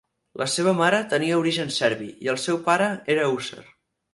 La 0.41 0.45
seva 0.53 0.71
mare 0.77 1.01
tenia 1.11 1.37
origen 1.41 1.69
serbi 1.77 2.09
i 2.27 2.33
el 2.35 2.41
seu 2.47 2.61
pare 2.71 2.89
era 3.17 3.29
hússar. 3.35 3.63